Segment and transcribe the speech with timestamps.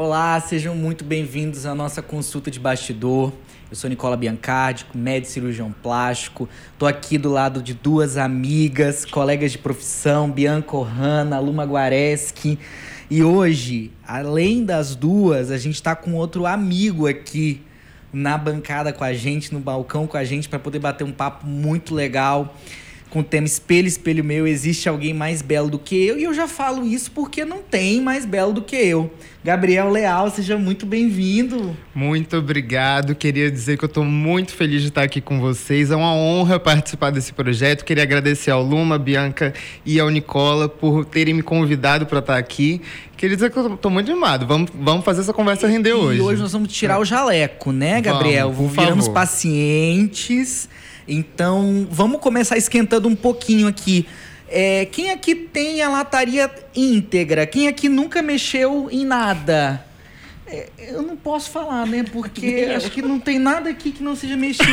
[0.00, 3.32] Olá, sejam muito bem-vindos à nossa consulta de bastidor.
[3.68, 6.48] Eu sou Nicola Biancardi, médico cirurgião plástico.
[6.78, 12.60] Tô aqui do lado de duas amigas, colegas de profissão, Bianca Ohana, Luma Guareschi.
[13.10, 17.60] E hoje, além das duas, a gente está com outro amigo aqui
[18.12, 21.44] na bancada com a gente, no balcão com a gente, para poder bater um papo
[21.44, 22.54] muito legal
[23.10, 26.18] com o tema Espelho, Espelho Meu, existe alguém mais belo do que eu?
[26.18, 29.10] E eu já falo isso porque não tem mais belo do que eu.
[29.42, 31.74] Gabriel Leal, seja muito bem-vindo.
[31.94, 33.14] Muito obrigado.
[33.14, 35.90] Queria dizer que eu estou muito feliz de estar aqui com vocês.
[35.90, 37.84] É uma honra participar desse projeto.
[37.84, 39.54] Queria agradecer ao Luma, Bianca
[39.86, 42.82] e ao Nicola por terem me convidado para estar aqui.
[43.16, 44.46] Queria dizer que eu estou muito animado.
[44.46, 46.18] Vamos, vamos fazer essa conversa render e hoje.
[46.18, 48.52] E hoje nós vamos tirar o jaleco, né, Gabriel?
[48.52, 49.14] Vamos, por Viramos favor.
[49.20, 50.68] pacientes
[51.08, 54.06] então, vamos começar esquentando um pouquinho aqui.
[54.48, 57.46] É, quem aqui tem a lataria íntegra?
[57.46, 59.84] Quem aqui nunca mexeu em nada?
[60.46, 62.04] É, eu não posso falar, né?
[62.10, 64.72] Porque acho que não tem nada aqui que não seja mexido.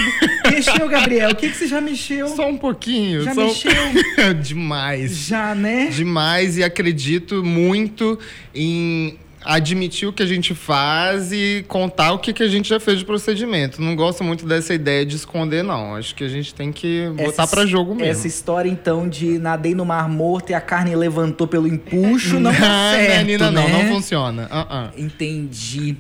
[0.50, 1.31] Mexeu, Gabriel?
[1.31, 2.30] O que, que você já mexeu?
[2.30, 3.23] Só um pouquinho.
[3.23, 3.45] Já só...
[3.45, 3.73] mexeu?
[4.42, 5.17] Demais.
[5.27, 5.88] Já, né?
[5.88, 6.58] Demais.
[6.58, 8.17] E acredito muito
[8.53, 12.80] em admitir o que a gente faz e contar o que, que a gente já
[12.80, 13.82] fez de procedimento.
[13.82, 15.96] Não gosto muito dessa ideia de esconder, não.
[15.96, 18.12] Acho que a gente tem que botar para jogo mesmo.
[18.12, 22.52] Essa história, então, de nadei no mar morto e a carne levantou pelo empuxo, não,
[22.52, 23.62] não tá certo, Nina, né?
[23.62, 24.50] não, não funciona.
[24.52, 25.06] Uh -uh.
[25.06, 25.96] Entendi.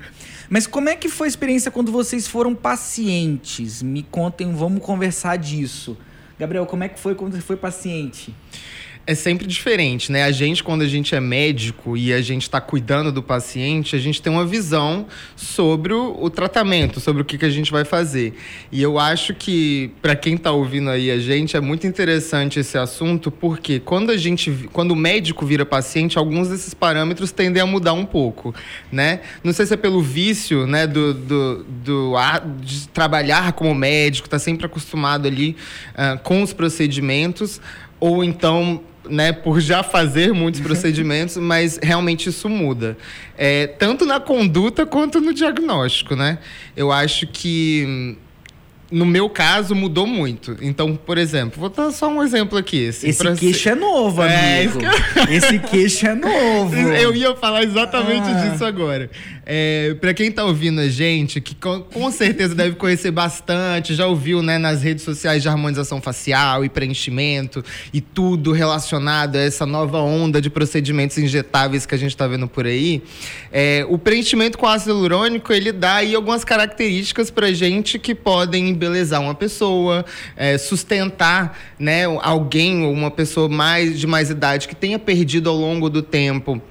[0.49, 3.81] Mas como é que foi a experiência quando vocês foram pacientes?
[3.81, 5.97] Me contem, vamos conversar disso.
[6.39, 8.33] Gabriel, como é que foi quando você foi paciente?
[9.07, 10.23] É sempre diferente, né?
[10.23, 13.99] A gente, quando a gente é médico e a gente está cuidando do paciente, a
[13.99, 17.85] gente tem uma visão sobre o, o tratamento, sobre o que, que a gente vai
[17.85, 18.33] fazer.
[18.71, 22.79] E eu acho que, para quem está ouvindo aí a gente, é muito interessante esse
[22.79, 27.65] assunto, porque quando a gente, quando o médico vira paciente, alguns desses parâmetros tendem a
[27.67, 28.55] mudar um pouco,
[28.91, 29.19] né?
[29.43, 32.13] Não sei se é pelo vício, né, do, do, do
[32.59, 35.55] de trabalhar como médico, tá sempre acostumado ali
[35.91, 37.61] uh, com os procedimentos,
[37.99, 42.97] ou então né, por já fazer muitos procedimentos, mas realmente isso muda.
[43.37, 46.39] É, tanto na conduta quanto no diagnóstico, né?
[46.75, 48.17] Eu acho que
[48.91, 50.55] no meu caso, mudou muito.
[50.61, 52.89] Então, por exemplo, vou dar só um exemplo aqui.
[52.89, 53.69] Assim, Esse queixo ser...
[53.69, 54.79] é novo, amigo.
[54.83, 56.75] É, Esse queixo é novo.
[56.95, 58.49] Eu ia falar exatamente ah.
[58.49, 59.09] disso agora.
[59.45, 64.07] É, para quem tá ouvindo a gente, que com, com, certeza deve conhecer bastante, já
[64.07, 67.63] ouviu né, nas redes sociais de harmonização facial e preenchimento
[67.93, 72.47] e tudo relacionado a essa nova onda de procedimentos injetáveis que a gente está vendo
[72.47, 73.03] por aí.
[73.51, 78.74] É, o preenchimento com ácido hialurônico, ele dá aí algumas características pra gente que podem
[78.75, 80.05] embelezar uma pessoa,
[80.35, 85.55] é, sustentar né, alguém ou uma pessoa mais de mais idade que tenha perdido ao
[85.55, 86.61] longo do tempo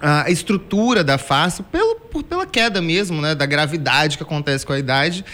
[0.00, 4.72] a estrutura da face pelo, por, pela queda mesmo, né, da gravidade que acontece com
[4.72, 5.24] a idade.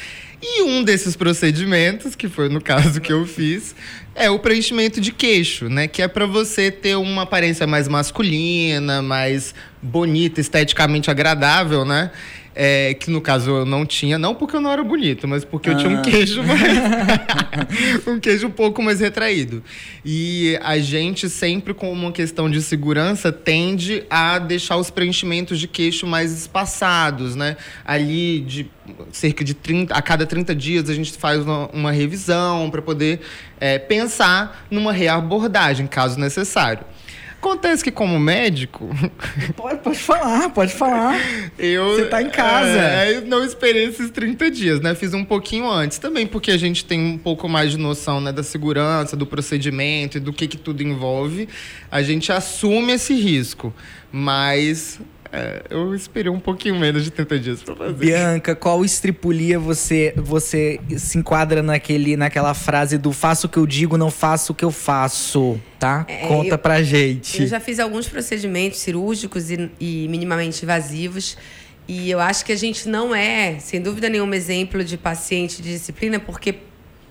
[0.44, 3.76] E um desses procedimentos, que foi no caso que eu fiz,
[4.12, 5.86] é o preenchimento de queixo, né?
[5.86, 12.10] Que é para você ter uma aparência mais masculina, mais bonita, esteticamente agradável, né?
[12.54, 15.70] É, que no caso eu não tinha, não porque eu não era bonito, mas porque
[15.70, 16.02] eu tinha um ah.
[16.02, 16.62] queijo mais.
[18.06, 19.62] um queijo um pouco mais retraído.
[20.04, 25.66] E a gente, sempre com uma questão de segurança, tende a deixar os preenchimentos de
[25.66, 27.56] queixo mais espaçados, né?
[27.84, 28.70] Ali de
[29.12, 33.20] cerca de 30, a cada 30 dias a gente faz uma, uma revisão para poder
[33.60, 36.84] é, pensar numa reabordagem, caso necessário.
[37.42, 38.88] Acontece que, como médico.
[39.56, 41.20] Pode, pode falar, pode falar.
[41.58, 42.78] Eu, Você tá em casa.
[42.78, 44.94] É, eu não esperei esses 30 dias, né?
[44.94, 45.98] Fiz um pouquinho antes.
[45.98, 50.18] Também porque a gente tem um pouco mais de noção né, da segurança, do procedimento
[50.18, 51.48] e do que, que tudo envolve.
[51.90, 53.74] A gente assume esse risco.
[54.12, 55.00] Mas
[55.34, 57.94] é, eu esperei um pouquinho menos de 30 dias pra fazer.
[57.94, 63.66] Bianca, qual estripulia você você se enquadra naquele, naquela frase do faço o que eu
[63.66, 66.04] digo, não faço o que eu faço, tá?
[66.06, 67.40] É, Conta eu, pra gente.
[67.40, 71.38] Eu já fiz alguns procedimentos cirúrgicos e, e minimamente invasivos.
[71.88, 75.72] E eu acho que a gente não é, sem dúvida nenhuma, exemplo de paciente de
[75.72, 76.56] disciplina, porque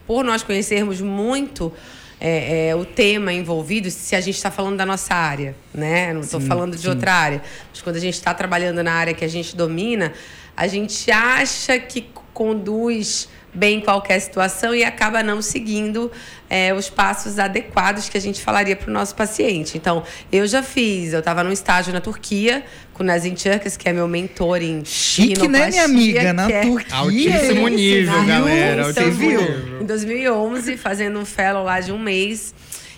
[0.05, 1.73] por nós conhecermos muito
[2.23, 6.13] é, é, o tema envolvido, se a gente está falando da nossa área, né?
[6.13, 6.89] Não estou falando de sim.
[6.89, 7.41] outra área.
[7.71, 10.13] Mas quando a gente está trabalhando na área que a gente domina,
[10.55, 12.01] a gente acha que
[12.41, 16.11] conduz bem qualquer situação e acaba não seguindo
[16.49, 19.77] é, os passos adequados que a gente falaria para o nosso paciente.
[19.77, 20.01] Então,
[20.31, 22.63] eu já fiz, eu estava num estágio na Turquia
[22.95, 26.33] com Nazim Turkas, que é meu mentor em Chique, né, minha amiga?
[26.33, 26.95] Na é Turquia.
[26.95, 28.91] Altíssimo nível, galera.
[28.91, 29.41] Você viu?
[29.79, 32.55] Em 2011, fazendo um fellow lá de um mês.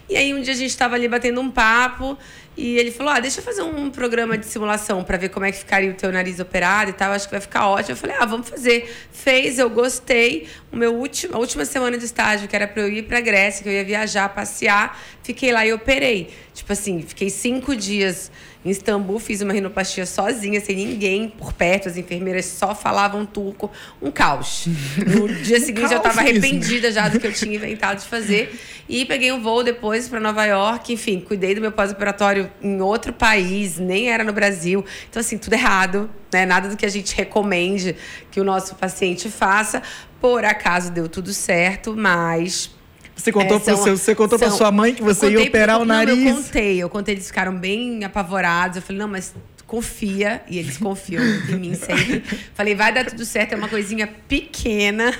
[0.09, 2.17] E aí um dia a gente estava ali batendo um papo
[2.55, 5.51] E ele falou: ah, deixa eu fazer um programa de simulação para ver como é
[5.51, 7.11] que ficaria o teu nariz operado e tal.
[7.11, 7.93] Acho que vai ficar ótimo.
[7.93, 8.91] Eu falei: ah, vamos fazer.
[9.11, 10.47] Fez, eu gostei.
[10.71, 13.63] O meu último, a última semana de estágio, que era para eu ir para Grécia,
[13.63, 16.29] que eu ia viajar, passear, fiquei lá e operei.
[16.53, 18.31] Tipo assim, fiquei cinco dias
[18.65, 23.69] em Istambul, fiz uma rinoplastia sozinha, sem ninguém por perto, as enfermeiras só falavam turco,
[24.01, 24.67] um caos.
[24.97, 28.57] No dia seguinte eu estava arrependida já do que eu tinha inventado de fazer
[28.87, 33.11] e peguei um voo depois para Nova York, enfim, cuidei do meu pós-operatório em outro
[33.11, 34.85] país, nem era no Brasil.
[35.09, 36.45] Então assim, tudo errado, né?
[36.45, 37.95] Nada do que a gente recomende
[38.31, 39.81] que o nosso paciente faça.
[40.21, 42.72] Por acaso deu tudo certo, mas
[43.15, 45.77] você contou, é, são, seu, você contou são, pra sua mãe que você ia operar
[45.77, 46.17] pro, o nariz?
[46.17, 48.77] Não, eu contei, eu contei, eles ficaram bem apavorados.
[48.77, 49.33] Eu falei, não, mas
[49.65, 52.23] confia, e eles confiam em mim sempre.
[52.53, 55.11] Falei, vai dar tudo certo, é uma coisinha pequena,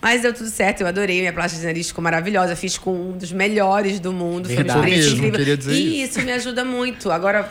[0.00, 0.80] mas deu tudo certo.
[0.80, 2.56] Eu adorei, minha plástica de nariz ficou maravilhosa.
[2.56, 4.48] Fiz com um dos melhores do mundo.
[4.48, 4.80] Verdade.
[4.80, 5.56] Foi mesmo, incrível.
[5.56, 6.18] Dizer e isso.
[6.18, 7.10] isso me ajuda muito.
[7.10, 7.48] Agora,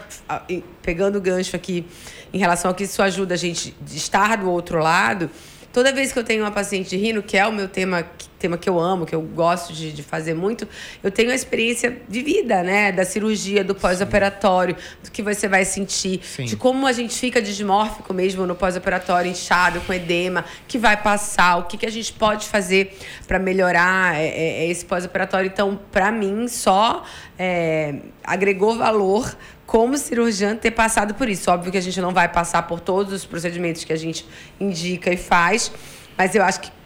[0.82, 1.86] pegando o gancho aqui
[2.34, 5.30] em relação ao que isso ajuda a gente de estar do outro lado
[5.74, 8.06] Toda vez que eu tenho uma paciente de rino, que é o meu tema,
[8.44, 10.68] tema que eu amo, que eu gosto de, de fazer muito,
[11.02, 12.92] eu tenho a experiência vivida, né?
[12.92, 16.44] Da cirurgia, do pós-operatório, do que você vai sentir, Sim.
[16.44, 21.56] de como a gente fica dismórfico mesmo no pós-operatório, inchado, com edema, que vai passar,
[21.56, 25.48] o que, que a gente pode fazer para melhorar é, é, é esse pós-operatório.
[25.48, 27.06] Então, para mim, só
[27.40, 27.96] é,
[28.26, 31.50] agregou valor como cirurgiã ter passado por isso.
[31.50, 34.28] Óbvio que a gente não vai passar por todos os procedimentos que a gente
[34.60, 35.72] indica e faz,
[36.18, 36.83] mas eu acho que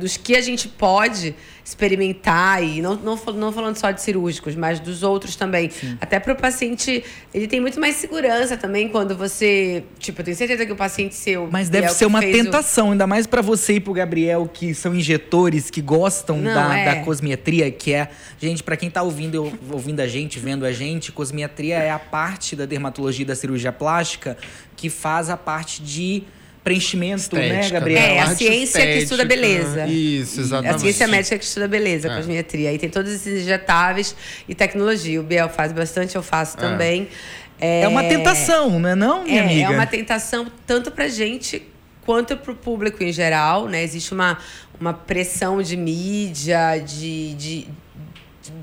[0.00, 1.34] dos que a gente pode
[1.68, 5.68] experimentar e não, não, não falando só de cirúrgicos, mas dos outros também.
[5.68, 5.98] Sim.
[6.00, 10.36] Até para o paciente, ele tem muito mais segurança também quando você, tipo, eu tenho
[10.36, 12.92] certeza que o paciente seu Mas deve ser uma tentação, o...
[12.92, 16.78] ainda mais para você e para o Gabriel que são injetores que gostam não, da,
[16.78, 16.84] é.
[16.86, 18.08] da cosmetria, que é,
[18.40, 22.56] gente, para quem está ouvindo, ouvindo a gente, vendo a gente, cosmetria é a parte
[22.56, 24.38] da dermatologia da cirurgia plástica
[24.74, 26.22] que faz a parte de
[26.68, 28.02] preenchimento, né, Estética, né, Gabriel?
[28.02, 29.86] É, a ciência estética, que estuda beleza.
[29.86, 30.74] Isso, exatamente.
[30.74, 32.16] A ciência médica que estuda beleza, é.
[32.16, 32.70] cosmetria.
[32.70, 34.14] Aí tem todos esses injetáveis
[34.46, 35.18] e tecnologia.
[35.18, 36.60] O Biel faz bastante, eu faço é.
[36.60, 37.08] também.
[37.58, 39.64] É, é uma tentação, não é não, minha é, amiga?
[39.64, 41.62] É uma tentação tanto pra gente
[42.02, 43.82] quanto para o público em geral, né?
[43.82, 44.38] Existe uma,
[44.80, 47.66] uma pressão de mídia, de, de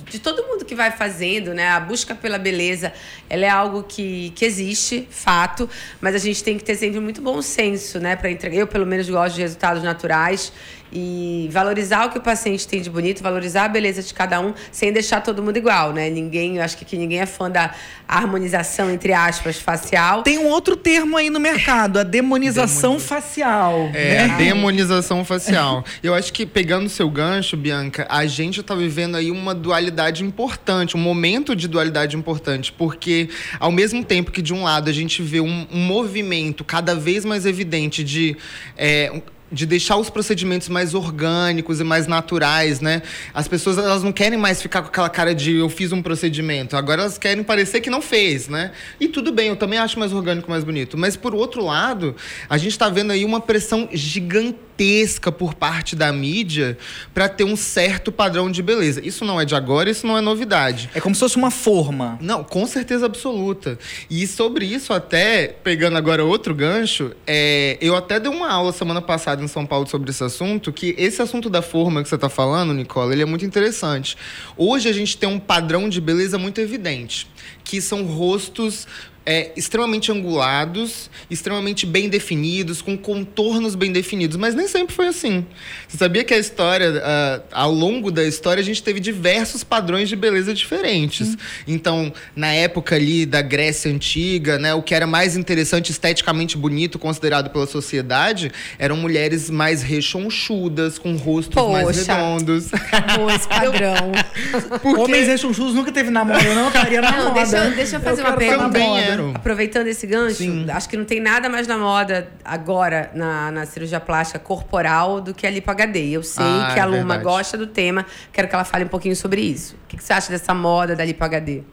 [0.10, 1.69] de todo mundo que vai fazendo, né?
[1.69, 2.94] A busca pela beleza,
[3.30, 5.69] ela é algo que, que existe, fato,
[6.00, 8.16] mas a gente tem que ter sempre muito bom senso, né?
[8.16, 8.57] Para entregar.
[8.57, 10.52] Eu, pelo menos, gosto de resultados naturais
[10.97, 14.53] e valorizar o que o paciente tem de bonito, valorizar a beleza de cada um,
[14.71, 16.09] sem deixar todo mundo igual, né?
[16.09, 17.75] Ninguém, eu acho que ninguém é fã da
[18.07, 20.24] harmonização, entre aspas, facial.
[20.24, 23.07] Tem um outro termo aí no mercado, a demonização Demoniza...
[23.07, 23.89] facial.
[23.94, 24.38] É, né?
[24.38, 25.83] demonização facial.
[26.01, 30.24] Eu acho que, pegando o seu gancho, Bianca, a gente está vivendo aí uma dualidade
[30.24, 33.27] importante, um momento de dualidade importante, porque
[33.59, 37.25] ao mesmo tempo que, de um lado, a gente vê um, um movimento cada vez
[37.25, 38.38] mais evidente de
[38.77, 39.21] é,
[39.51, 43.01] de deixar os procedimentos mais orgânicos e mais naturais, né?
[43.33, 46.75] As pessoas elas não querem mais ficar com aquela cara de eu fiz um procedimento,
[46.75, 48.71] agora elas querem parecer que não fez, né?
[49.00, 50.97] E tudo bem, eu também acho mais orgânico, mais bonito.
[50.97, 52.15] Mas por outro lado,
[52.50, 56.77] a gente está vendo aí uma pressão gigantesca gigantesca por parte da mídia
[57.13, 59.01] para ter um certo padrão de beleza.
[59.04, 60.89] Isso não é de agora, isso não é novidade.
[60.94, 62.18] É como se fosse uma forma.
[62.22, 63.80] Não, com certeza absoluta.
[64.10, 69.01] E sobre isso, até, pegando agora outro gancho, é, eu até dei uma aula semana
[69.01, 72.30] passada em São Paulo sobre esse assunto, que esse assunto da forma que você está
[72.30, 74.18] falando, Nicola, ele é muito interessante.
[74.57, 77.28] Hoje a gente tem um padrão de beleza muito evidente,
[77.64, 78.87] que são rostos
[79.25, 85.45] é, extremamente angulados, extremamente bem definidos, com contornos bem definidos, mas nem sempre foi assim.
[85.87, 90.07] Você sabia que a história, uh, ao longo da história, a gente teve diversos padrões
[90.07, 91.30] de beleza diferentes.
[91.30, 91.37] Hum.
[91.68, 96.99] Então, na época ali da Grécia Antiga, né, o que era mais interessante, esteticamente bonito,
[96.99, 101.71] considerado pela sociedade, eram mulheres mais rechonchudas, com rostos Poxa.
[101.71, 102.68] mais redondos.
[103.16, 104.11] Pô, esse padrão.
[104.83, 105.02] Porque...
[105.02, 107.59] Homens rechonchudos nunca teve na moda, não, estaria na não, moda.
[107.61, 109.37] Deixa, deixa eu fazer eu uma pergunta.
[109.37, 110.65] Aproveitando esse gancho, Sim.
[110.69, 115.33] acho que não tem nada mais na moda agora na, na cirurgia plástica corporal do
[115.33, 116.09] que a lipo HD.
[116.09, 117.23] Eu sei ah, que a é Luma verdade.
[117.23, 119.75] gosta do tema, quero que ela fale um pouquinho sobre isso.
[119.85, 121.63] O que, que você acha dessa moda da lipo HD?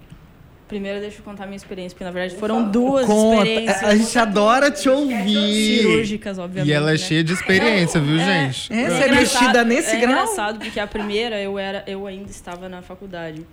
[0.73, 3.47] Primeiro, deixa eu contar minha experiência, porque na verdade foram duas Conta.
[3.47, 3.85] experiências.
[3.85, 5.83] A gente adora te ouvir.
[5.83, 6.71] Cirúrgicas, obviamente.
[6.71, 6.99] E ela é né?
[6.99, 8.73] cheia de experiência, viu, é, gente?
[8.73, 10.14] É, você é mexida nesse é grau?
[10.14, 13.47] É engraçado, porque a primeira eu, era, eu ainda estava na faculdade.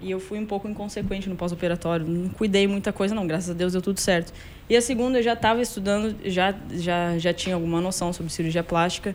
[0.00, 2.06] E eu fui um pouco inconsequente no pós-operatório.
[2.06, 3.26] Não cuidei muita coisa, não.
[3.26, 4.32] Graças a Deus deu tudo certo.
[4.70, 8.62] E a segunda, eu já estava estudando, já, já, já tinha alguma noção sobre cirurgia
[8.62, 9.14] plástica.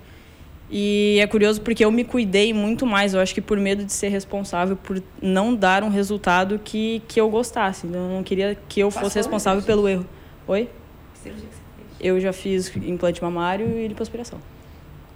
[0.69, 3.93] E é curioso porque eu me cuidei muito mais, eu acho que por medo de
[3.93, 7.85] ser responsável por não dar um resultado que, que eu gostasse.
[7.85, 10.05] Eu não queria que eu fosse responsável pelo erro.
[10.47, 10.67] Oi?
[11.99, 14.39] Eu já fiz implante mamário e lipoaspiração.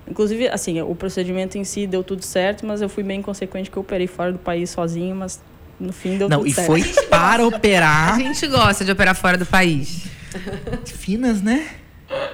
[0.07, 3.77] Inclusive, assim, o procedimento em si deu tudo certo, mas eu fui bem inconsequente que
[3.77, 5.41] eu operei fora do país sozinho, mas
[5.79, 6.67] no fim deu Não, tudo e certo.
[6.67, 8.17] foi para A operar.
[8.19, 10.03] gente gosta de operar fora do país.
[10.85, 11.65] Finas, né?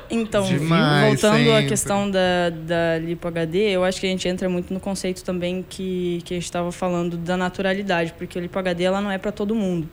[0.09, 1.67] Então, Demais, voltando à sempre.
[1.67, 5.65] questão da, da Lipo HD, eu acho que a gente entra muito no conceito também
[5.67, 9.17] que, que a gente estava falando da naturalidade, porque a Lipo HD ela não é
[9.17, 9.89] para todo mundo.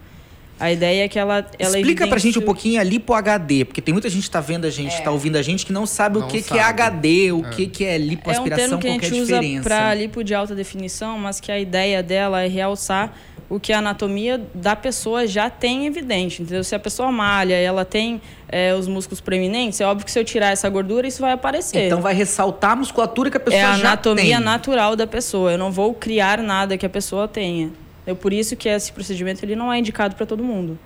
[0.58, 3.80] A ideia é que ela, ela Explica pra gente um pouquinho a lipo HD, porque
[3.80, 6.18] tem muita gente que tá vendo a gente, tá ouvindo a gente, que não sabe
[6.18, 6.82] o Não que, que é sabe.
[6.82, 9.40] HD, o que, que é É um lipoaspiração, termo que a é gente a usa
[9.40, 9.62] diferença.
[9.62, 13.16] para lipo de alta definição, mas que a ideia dela é realçar
[13.50, 16.62] o que a anatomia da pessoa já tem evidente, entendeu?
[16.64, 20.24] Se a pessoa malha, ela tem é, os músculos preeminentes, é óbvio que se eu
[20.24, 21.86] tirar essa gordura, isso vai aparecer.
[21.86, 24.44] Então vai ressaltar a musculatura que a pessoa é a já anatomia tem.
[24.44, 25.50] natural da pessoa.
[25.52, 27.70] Eu não vou criar nada que a pessoa tenha.
[28.06, 30.78] É por isso que esse procedimento ele não é indicado para todo mundo.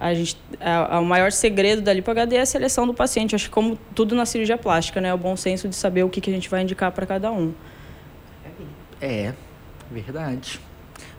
[0.00, 3.34] A gente, a, a- o maior segredo da lipo HD é a seleção do paciente.
[3.34, 5.12] Acho que como tudo na cirurgia plástica, né?
[5.12, 7.52] O bom senso de saber o que, que a gente vai indicar para cada um.
[9.00, 9.32] É,
[9.90, 10.60] verdade.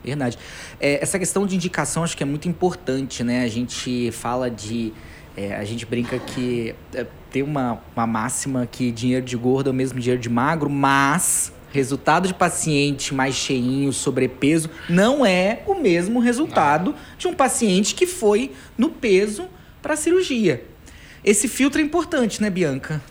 [0.03, 0.37] Verdade.
[0.79, 3.43] É, essa questão de indicação acho que é muito importante, né?
[3.43, 4.93] A gente fala de.
[5.35, 9.71] é, a gente brinca que é, tem uma, uma máxima que dinheiro de gordo é
[9.71, 15.75] o mesmo dinheiro de magro, mas resultado de paciente mais cheinho, sobrepeso, não é o
[15.75, 19.47] mesmo resultado de um paciente que foi no peso
[19.81, 20.63] para cirurgia.
[21.23, 23.01] Esse filtro é importante, né, Bianca?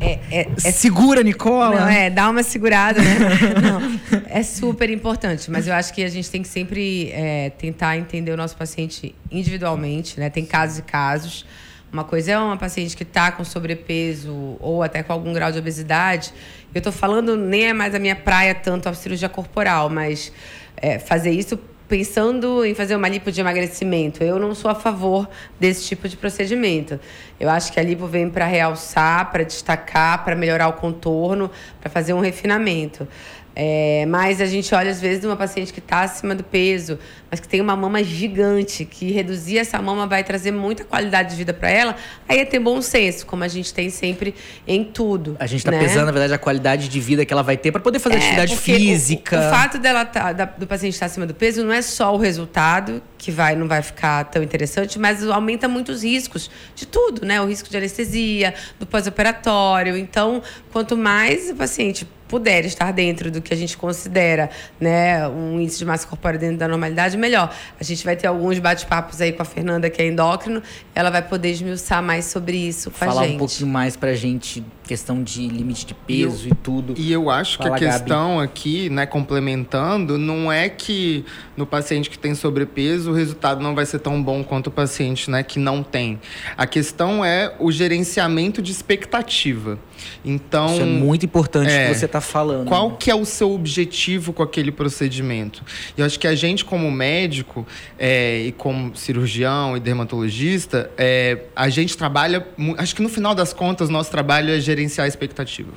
[0.00, 1.80] É, é, é Segura, Nicola.
[1.80, 3.18] Não, é, dá uma segurada, né?
[3.60, 7.98] Não, é super importante, mas eu acho que a gente tem que sempre é, tentar
[7.98, 10.30] entender o nosso paciente individualmente, né?
[10.30, 11.46] Tem casos e casos.
[11.92, 15.58] Uma coisa é uma paciente que está com sobrepeso ou até com algum grau de
[15.58, 16.32] obesidade.
[16.74, 20.32] Eu tô falando, nem é mais a minha praia tanto a cirurgia corporal, mas
[20.76, 21.58] é, fazer isso
[21.90, 24.22] pensando em fazer uma lipo de emagrecimento.
[24.22, 25.28] Eu não sou a favor
[25.58, 27.00] desse tipo de procedimento.
[27.38, 31.90] Eu acho que a lipo vem para realçar, para destacar, para melhorar o contorno, para
[31.90, 33.08] fazer um refinamento.
[33.54, 36.98] É, mas a gente olha, às vezes, uma paciente que está acima do peso,
[37.30, 41.36] mas que tem uma mama gigante, que reduzir essa mama vai trazer muita qualidade de
[41.36, 41.96] vida para ela,
[42.28, 44.34] aí é ter bom senso, como a gente tem sempre
[44.66, 45.36] em tudo.
[45.40, 45.80] A gente tá né?
[45.80, 48.18] pesando, na verdade, a qualidade de vida que ela vai ter para poder fazer É,
[48.18, 49.38] atividade porque o- física.
[49.38, 52.18] O, fato dela tá, da- do paciente estar acima do peso não é só o
[52.18, 57.26] resultado, que vai, não vai ficar tão interessante, mas aumenta muito os riscos de tudo,
[57.26, 57.40] né?
[57.40, 59.96] O risco de anestesia, do pós-operatório.
[59.96, 60.40] Então,
[60.72, 65.78] quanto mais o paciente puder estar dentro do que a gente considera, né, um índice
[65.78, 67.52] de massa corpórea dentro da normalidade, melhor.
[67.78, 70.62] A gente vai ter alguns bate-papos aí com a Fernanda, que é endócrino,
[70.94, 73.34] ela vai poder esmiuçar mais sobre isso com Falar a gente.
[73.34, 76.94] um pouquinho mais pra gente, questão de limite de peso e, tudo.
[76.96, 78.00] E eu acho Fala, que a Gabi.
[78.00, 81.24] questão aqui, né, complementando, não é que
[81.56, 85.30] no paciente que tem sobrepeso o resultado não vai ser tão bom quanto o paciente,
[85.30, 86.18] né, que não tem.
[86.56, 89.78] A questão é o gerenciamento de expectativa.
[90.24, 91.88] Então, Isso é muito importante é.
[91.88, 92.66] que você tá falando.
[92.66, 95.62] qual que é o seu objetivo com aquele procedimento?
[95.96, 97.66] E eu acho que a gente, como médico
[97.98, 102.44] é, e como cirurgião e dermatologista, é, a gente trabalha.
[102.78, 105.72] Acho que no final das contas, nosso trabalho é gerenciar a expectativa.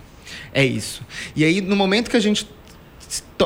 [0.53, 1.01] É isso.
[1.35, 2.47] E aí, no momento que a gente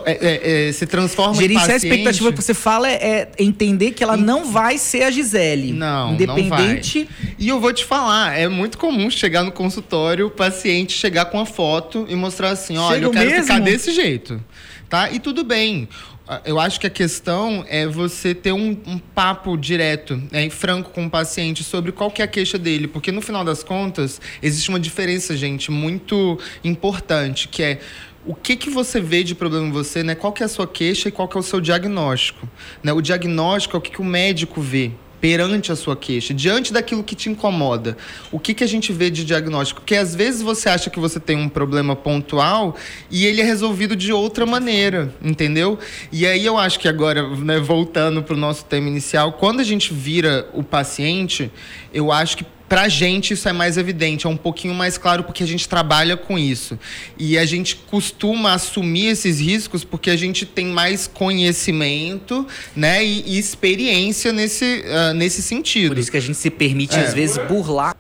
[0.05, 3.29] é, é, é, se transforma Gerenciar em a paciente, expectativa que você fala é, é
[3.39, 5.73] entender que ela não vai ser a Gisele.
[5.73, 7.09] Não, Independente.
[7.19, 7.29] não.
[7.37, 11.39] E eu vou te falar, é muito comum chegar no consultório, o paciente chegar com
[11.39, 13.43] a foto e mostrar assim, olha, Chega eu quero mesmo?
[13.43, 14.41] ficar desse jeito,
[14.87, 15.09] tá?
[15.11, 15.89] E tudo bem.
[16.27, 20.49] Ah, Eu acho que a questão é você ter um, um papo direto né, e
[20.49, 22.87] franco com o paciente sobre qual que é a queixa dele.
[22.87, 27.79] Porque no final das contas, existe uma diferença, gente, muito importante, que é
[28.25, 30.13] o que, que você vê de problema em você, né?
[30.13, 32.45] Qual que é a sua queixa e qual que é o seu diagnóstico.
[32.83, 32.91] Né?
[32.91, 37.03] O diagnóstico é o que, que o médico vê perante a sua queixa, diante daquilo
[37.03, 37.97] que te incomoda.
[38.31, 39.81] O que, que a gente vê de diagnóstico?
[39.81, 42.75] Porque às vezes você acha que você tem um problema pontual
[43.09, 45.79] e ele é resolvido de outra maneira, entendeu?
[46.11, 49.63] E aí eu acho que agora, né, voltando para o nosso tema inicial, quando a
[49.63, 51.51] gente vira o paciente,
[51.93, 55.43] eu acho que Pra gente isso é mais evidente, é um pouquinho mais claro porque
[55.43, 56.77] a gente trabalha com isso.
[57.17, 62.45] E a gente costuma assumir esses riscos porque a gente tem mais conhecimento,
[62.75, 65.89] né, e, e experiência nesse, ah, nesse sentido.
[65.89, 66.99] Por isso que a gente se permite, É.
[67.05, 67.95] às vezes, burlar.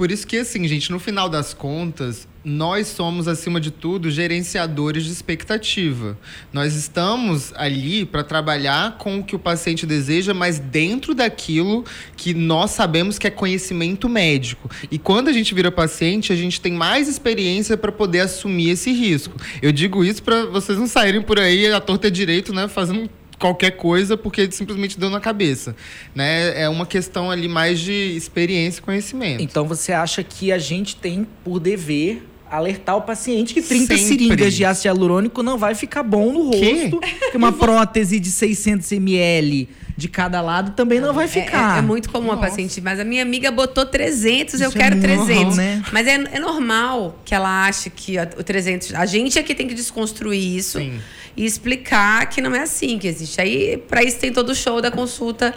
[0.00, 5.04] Por isso que, assim, gente, no final das contas, nós somos, acima de tudo, gerenciadores
[5.04, 6.16] de expectativa.
[6.50, 11.84] Nós estamos ali para trabalhar com o que o paciente deseja, mas dentro daquilo
[12.16, 14.70] que nós sabemos que é conhecimento médico.
[14.90, 18.90] E quando a gente vira paciente, a gente tem mais experiência para poder assumir esse
[18.90, 19.36] risco.
[19.60, 23.72] Eu digo isso para vocês não saírem por aí a torta direito, né, fazendo qualquer
[23.72, 25.74] coisa porque simplesmente deu na cabeça,
[26.14, 26.60] né?
[26.60, 29.42] É uma questão ali mais de experiência e conhecimento.
[29.42, 33.98] Então você acha que a gente tem por dever alertar o paciente que 30 Sempre.
[33.98, 38.90] seringas de ácido hialurônico não vai ficar bom no rosto, que uma prótese de 600
[38.92, 41.76] ml de cada lado também não vai É- ficar.
[41.76, 42.48] É, é muito comum a Nossa.
[42.48, 45.56] paciente, mas a minha amiga botou 300, eu Isso é quero normal, 300.
[45.56, 45.82] né?
[45.92, 48.94] Mas é, é normal que ela ache que a- o 300.
[48.94, 50.98] A gente é que tem que desconstruir isso Sim.
[51.36, 53.40] e explicar que não é assim que existe.
[53.40, 55.54] Aí, para isso, tem todo o show da consulta,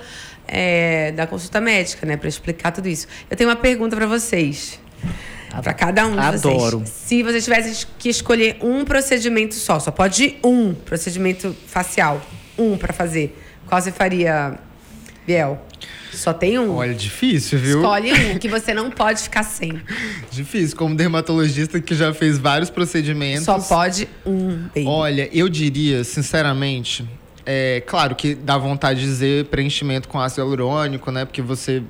[0.48, 2.18] é, da consulta médica, né?
[2.18, 3.08] Para explicar tudo isso.
[3.32, 4.78] Eu tenho uma pergunta para vocês.
[5.62, 6.80] Para cada um de Adoro.
[6.80, 6.90] vocês.
[6.90, 12.22] Se vocês tivessem que escolher um procedimento só, só pode ir um procedimento facial,
[12.58, 13.38] um para fazer.
[13.68, 14.60] Qual você faria,
[15.26, 15.62] Biel?
[16.12, 16.76] Só tem um.
[16.76, 17.80] Olha, difícil, viu?
[17.80, 19.82] Escolhe um que você não pode ficar sem.
[20.32, 20.78] Difícil.
[20.78, 23.46] Como dermatologista que já fez vários procedimentos.
[23.46, 24.86] Só pode um, baby.
[24.86, 27.08] Olha, eu diria, sinceramente,
[27.46, 31.26] é claro que dá vontade de dizer preenchimento com ácido hialurônico, né?
[31.26, 31.82] Porque você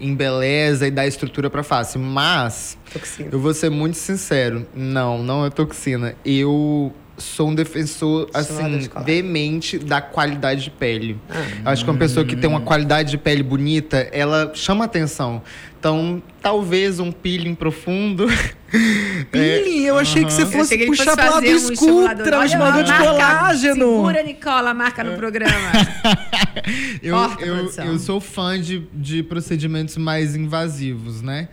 [0.00, 1.98] embeleza e dá estrutura pra face.
[1.98, 3.28] Mas Toxina.
[3.32, 6.14] eu vou ser muito sincero, não, não é toxina.
[6.24, 11.18] Eu sou um defensor Estimulador assim veemente da qualidade de pele.
[11.28, 11.70] Ah.
[11.70, 15.42] Acho que uma pessoa que tem uma qualidade de pele bonita, ela chama atenção.
[15.78, 18.26] Então, talvez um peeling profundo.
[19.32, 22.92] Peeling, eu achei que você fosse que puxar fosse pro lado do fazer um de
[22.92, 23.74] colágeno.
[23.74, 25.54] Segura, Nicola, marca no programa.
[27.02, 31.48] Eu, Corta, eu, eu sou fã de, de procedimentos mais invasivos, né?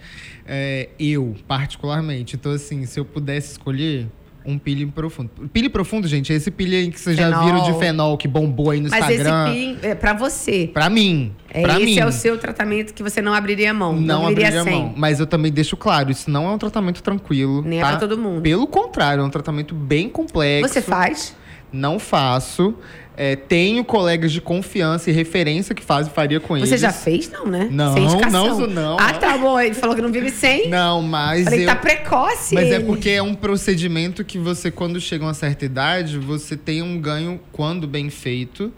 [0.45, 2.35] É, eu, particularmente.
[2.35, 4.07] Então, assim, se eu pudesse escolher
[4.47, 5.29] um peeling profundo.
[5.51, 8.79] Peeling profundo, gente, é esse peeling que vocês já viram de fenol que bombou aí
[8.79, 9.51] no Mas esse Instagram.
[9.51, 10.69] peeling é pra você.
[10.73, 11.33] Pra mim.
[11.49, 11.99] É, pra esse mim.
[11.99, 13.93] é o seu tratamento que você não abriria mão.
[13.93, 14.71] Não, Não abriria sem.
[14.73, 14.93] mão.
[14.95, 17.61] Mas eu também deixo claro, isso não é um tratamento tranquilo.
[17.61, 17.89] Nem é tá?
[17.89, 18.41] pra todo mundo.
[18.41, 20.73] Pelo contrário, é um tratamento bem complexo.
[20.73, 21.35] Você faz?
[21.71, 22.73] Não faço.
[23.19, 26.69] É, tenho colegas de confiança e referência que fazem, faria com eles.
[26.69, 27.27] Você já fez?
[27.31, 27.67] Não, né?
[27.71, 28.59] Não, sem indicação.
[28.59, 28.97] não, não.
[28.99, 29.59] Ah, tá bom.
[29.59, 30.69] Ele falou que não vive sem.
[30.69, 31.65] Não, mas Falei, eu...
[31.65, 32.53] tá precoce.
[32.53, 32.85] Mas é ele.
[32.85, 37.01] porque é um procedimento que você, quando chega a uma certa idade, você tem um
[37.01, 38.71] ganho, quando bem feito,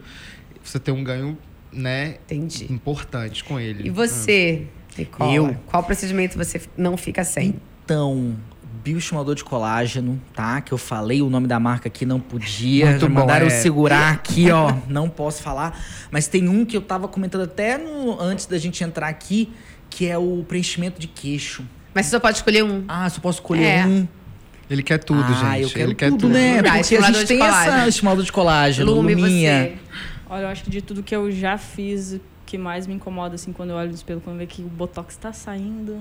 [0.63, 1.37] você tem um ganho,
[1.69, 2.71] né, Entendi.
[2.71, 3.87] importante com ele.
[3.87, 5.33] E você, Nicola?
[5.33, 5.57] Eu?
[5.65, 7.55] Qual procedimento você não fica sem?
[7.83, 8.37] Então,
[8.83, 10.61] bioestimulador de colágeno, tá?
[10.61, 12.87] Que eu falei o nome da marca aqui, não podia.
[12.91, 13.61] Muito bom, mandaram eu é.
[13.61, 14.73] segurar aqui, ó.
[14.87, 15.79] Não posso falar.
[16.11, 19.49] Mas tem um que eu tava comentando até no- antes da gente entrar aqui,
[19.89, 21.63] que é o preenchimento de queixo.
[21.93, 22.83] Mas você só pode escolher um.
[22.87, 23.85] Ah, só posso escolher É.
[23.85, 24.07] um.
[24.69, 25.63] Ele quer tudo, ah, gente.
[25.63, 26.33] eu quero ele quer tudo, tudo.
[26.33, 26.61] né?
[26.61, 27.77] Porque a gente de tem colágeno.
[27.77, 29.63] essa estimulador de colágeno, Lume, luminha.
[29.63, 29.77] você.
[30.29, 33.33] Olha, eu acho que de tudo que eu já fiz, o que mais me incomoda,
[33.33, 35.99] assim, quando eu olho no espelho, quando eu vejo que o Botox tá saindo,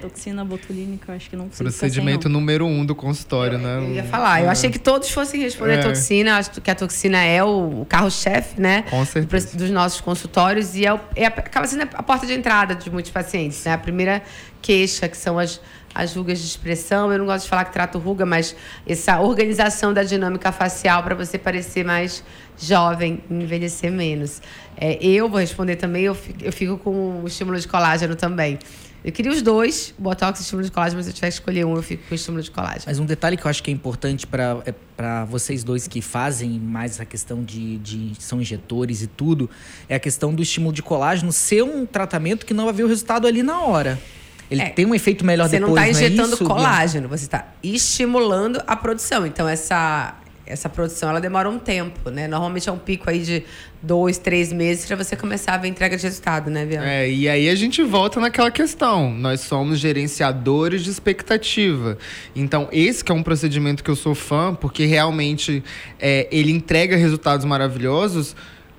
[0.00, 2.40] toxina botulínica, eu acho que não consigo sem, Procedimento não.
[2.40, 3.78] número um do consultório, né?
[3.78, 4.42] Eu ia falar.
[4.42, 5.82] Eu achei que todos fossem responder É.
[5.82, 6.38] toxina.
[6.38, 8.82] Acho que a toxina é o, carro-chefe, né?
[8.90, 9.56] Com certeza.
[9.56, 10.74] Dos nossos consultórios.
[10.74, 13.72] E é, o- é a- acaba sendo a porta de entrada de muitos pacientes, né?
[13.72, 14.22] A primeira
[14.62, 15.60] queixa, que são as,
[15.94, 17.12] as rugas de expressão.
[17.12, 18.54] Eu não gosto de falar que trato ruga, mas
[18.86, 22.22] essa organização da dinâmica facial para você parecer mais
[22.60, 24.42] jovem e envelhecer menos.
[24.80, 28.58] É, eu vou responder também, eu fico, eu fico com o estímulo de colágeno também.
[29.04, 31.64] Eu queria os dois, Botox e estímulo de colágeno, mas se eu tiver que escolher
[31.64, 32.82] um, eu fico com o estímulo de colágeno.
[32.86, 36.00] Mas um detalhe que eu acho que é importante para é, pra vocês dois que
[36.02, 39.48] fazem mais a questão de, de são injetores e tudo,
[39.88, 42.88] é a questão do estímulo de colágeno ser um tratamento que não vai ver o
[42.88, 43.98] resultado ali na hora.
[44.50, 44.70] Ele É.
[44.70, 46.54] tem um efeito melhor Você depois, não está é injetando isso, Bia?
[46.54, 49.26] colágeno, você está estimulando a produção.
[49.26, 50.14] Então, essa,
[50.48, 52.26] essa produção ela demora um tempo, né?
[52.26, 53.44] Normalmente é um pico aí de
[53.82, 56.88] dois, três meses para você começar a ver entrega de resultado, né, Bianca?
[56.88, 59.12] É, e aí a gente volta naquela questão.
[59.12, 61.98] Nós somos gerenciadores de expectativa.
[62.34, 65.62] Então, esse que é um procedimento que eu sou fã, porque realmente
[66.00, 68.34] é, ele entrega resultados maravilhosos.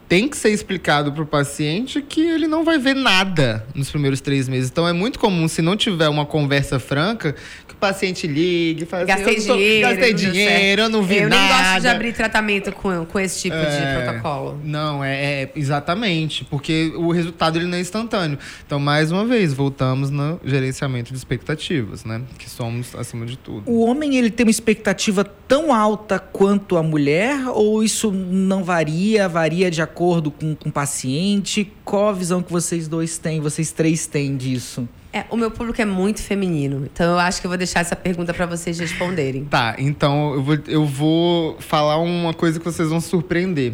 [0.08, 4.20] Tem que ser explicado para o paciente que ele não vai ver nada nos primeiros
[4.20, 4.68] três meses.
[4.72, 7.36] Então é muito comum, se não tiver uma conversa franca,
[7.80, 9.90] paciente ligue e fale Gastei assim, eu não tô- dinheiro.
[9.90, 11.42] gastei dinheiro, eu não vi eu nada.
[11.42, 14.60] nem gosto de abrir tratamento com, com esse tipo de É, protocolo.
[14.64, 18.38] Não, é, é exatamente, porque o resultado ele não é instantâneo.
[18.66, 22.22] Então, mais uma vez, voltamos no gerenciamento de expectativas, né?
[22.38, 23.64] Que somos acima de tudo.
[23.70, 29.28] O homem ele tem uma expectativa tão alta quanto a mulher ou isso não varia,
[29.30, 31.72] varia de acordo acordo com, com o paciente?
[31.84, 34.88] Qual a visão que vocês dois têm, vocês três têm disso?
[35.12, 37.96] É, o meu público é muito feminino, então eu acho que eu vou deixar essa
[37.96, 39.46] pergunta para vocês responderem.
[39.46, 43.74] Tá, então eu vou, eu vou falar uma coisa que vocês vão surpreender.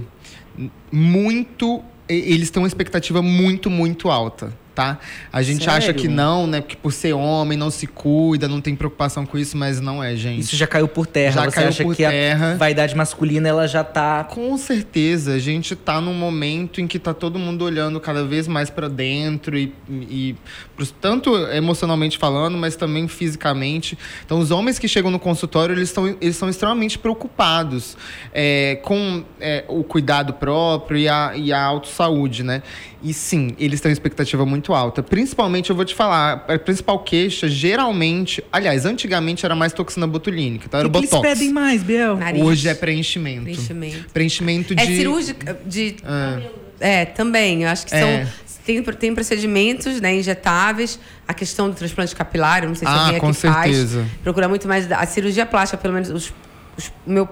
[0.91, 1.83] Muito.
[2.07, 4.99] Eles têm uma expectativa muito, muito alta tá?
[5.31, 5.77] A gente Sério?
[5.77, 6.59] acha que não, né?
[6.59, 10.15] Porque por ser homem não se cuida, não tem preocupação com isso, mas não é,
[10.15, 10.41] gente.
[10.41, 11.43] Isso já caiu por terra.
[11.43, 12.51] Já Você caiu acha por que terra.
[12.51, 16.99] a vaidade masculina ela já tá Com certeza, a gente tá num momento em que
[16.99, 20.35] tá todo mundo olhando cada vez mais para dentro e, e
[20.99, 23.97] tanto emocionalmente falando, mas também fisicamente.
[24.25, 27.97] Então, os homens que chegam no consultório, eles estão eles são extremamente preocupados
[28.33, 32.61] é, com é, o cuidado próprio e a, e a autossaúde, né?
[33.05, 35.03] E sim, eles têm uma expectativa muito alta.
[35.03, 40.65] Principalmente, eu vou te falar, a principal queixa, geralmente, aliás, antigamente era mais toxina botulínica,
[40.65, 41.21] então era que o botox.
[41.21, 42.17] Que eles pedem mais, Biel?
[42.17, 42.41] Nariz.
[42.41, 43.43] Hoje é preenchimento.
[43.43, 44.09] Preenchimento.
[44.11, 44.81] Preenchimento é de.
[44.81, 45.97] É cirúrgica de.
[46.03, 46.41] Ah.
[46.79, 47.61] É, também.
[47.61, 47.99] Eu acho que são.
[47.99, 48.27] É.
[48.65, 53.05] Tem, tem procedimentos né, injetáveis, a questão do transplante capilar, eu não sei se ah,
[53.05, 53.99] alguém com aqui certeza.
[53.99, 54.11] faz.
[54.23, 54.91] Procura muito mais.
[54.91, 56.33] A cirurgia plástica, pelo menos, os,
[56.75, 57.29] os, meu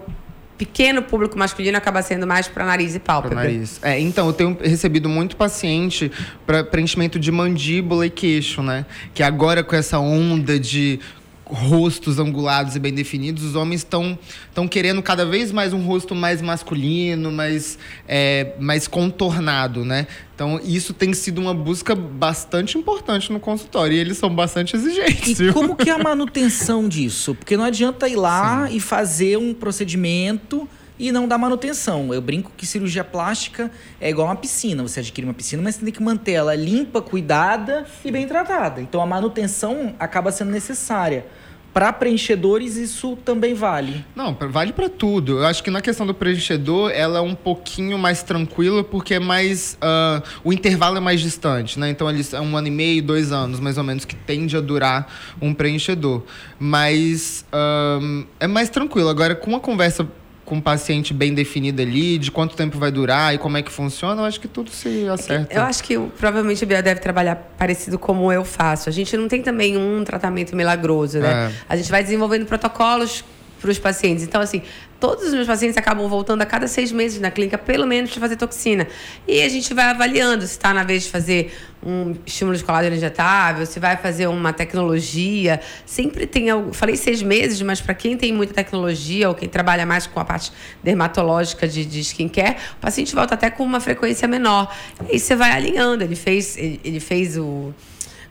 [0.58, 3.36] pequeno público masculino acaba sendo mais para nariz e pálpebra.
[3.36, 3.80] nariz.
[3.82, 6.12] É, então, eu tenho recebido muito paciente
[6.46, 8.86] para preenchimento de mandíbula e queixo, né?
[9.14, 11.00] Que agora com essa onda de
[11.46, 16.16] rostos angulados e bem definidos, os homens estão estão querendo cada vez mais um rosto
[16.16, 17.78] mais masculino, mais,
[18.08, 20.08] é, mais contornado, né?
[20.36, 23.96] Então, isso tem sido uma busca bastante importante no consultório.
[23.96, 25.40] E eles são bastante exigentes.
[25.40, 27.36] E como que é a manutenção disso?
[27.36, 28.78] Porque não adianta ir lá Sim.
[28.78, 32.14] e fazer um procedimento e não dar manutenção.
[32.14, 34.84] Eu brinco que cirurgia plástica é igual uma piscina.
[34.84, 38.82] Você adquire uma piscina, mas você tem que manter ela limpa, cuidada e bem tratada.
[38.82, 41.26] Então a manutenção acaba sendo necessária.
[41.74, 44.06] Para preenchedores, isso também vale.
[44.16, 45.40] Não, vale para tudo.
[45.40, 49.20] Eu acho que na questão do preenchedor, ela é um pouquinho mais tranquila, porque é
[49.20, 49.76] mais.
[49.82, 51.90] Uh, o intervalo é mais distante, né?
[51.90, 55.12] Então, é um ano e meio, dois anos, mais ou menos, que tende a durar
[55.42, 56.22] um preenchedor.
[56.60, 59.10] Mas uh, é mais tranquilo.
[59.10, 60.08] Agora, com uma conversa
[60.46, 63.72] com um paciente bem definido ali, de quanto tempo vai durar e como é que
[63.72, 65.54] funciona, eu acho que tudo se acerta.
[65.54, 68.90] Eu acho que provavelmente a Bia deve trabalhar parecido como eu faço.
[68.90, 71.50] A gente não tem também um tratamento milagroso, né?
[71.50, 71.52] É.
[71.70, 73.24] A gente vai desenvolvendo protocolos
[73.62, 74.24] para os pacientes.
[74.26, 74.62] Então, assim,
[75.04, 78.22] todos os meus pacientes acabam voltando a cada seis meses na clínica, pelo menos, para
[78.22, 78.88] fazer toxina.
[79.28, 81.54] E a gente vai avaliando se está na vez de fazer
[81.86, 85.60] um estímulo de colágeno injetável, se vai fazer uma tecnologia.
[85.86, 86.74] Sempre tem algo.
[86.74, 90.24] Falei seis meses, mas para quem tem muita tecnologia ou quem trabalha mais com a
[90.24, 94.74] parte dermatológica de, de skincare, o paciente volta até com uma frequência menor.
[95.10, 96.06] E aí você vai alinhando.
[96.06, 97.74] Ele fez, ele, ele fez o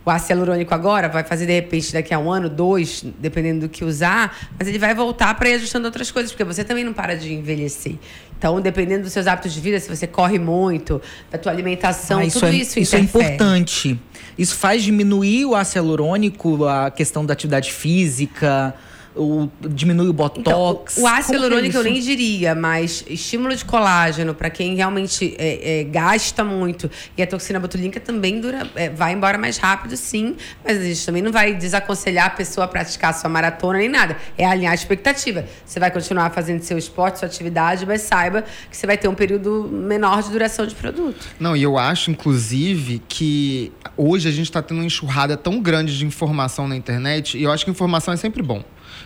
[0.05, 3.69] o ácido hialurônico agora, vai fazer de repente daqui a um ano, dois, dependendo do
[3.69, 6.93] que usar, mas ele vai voltar para ir ajustando outras coisas, porque você também não
[6.93, 7.95] para de envelhecer.
[8.37, 12.25] Então, dependendo dos seus hábitos de vida, se você corre muito, da tua alimentação, ah,
[12.25, 14.01] isso tudo é, isso Isso é importante.
[14.37, 18.75] Isso faz diminuir o ácido hialurônico, a questão da atividade física
[19.15, 20.97] o, diminui o botox.
[20.97, 24.75] Então, o ácido é hialurônico é eu nem diria, mas estímulo de colágeno para quem
[24.75, 29.59] realmente é, é, gasta muito e a toxina botulínica também dura, é, vai embora mais
[29.59, 33.79] rápido, sim, mas a gente também não vai desaconselhar a pessoa a praticar sua maratona
[33.79, 34.17] nem nada.
[34.37, 35.45] É alinhar a expectativa.
[35.65, 39.15] Você vai continuar fazendo seu esporte, sua atividade, mas saiba que você vai ter um
[39.15, 41.27] período menor de duração de produto.
[41.39, 45.97] Não, e eu acho, inclusive, que hoje a gente está tendo uma enxurrada tão grande
[45.97, 48.63] de informação na internet, e eu acho que informação é sempre bom